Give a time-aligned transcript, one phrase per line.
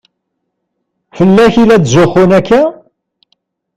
[1.17, 2.61] Fell-ak i la tzuxxun akka?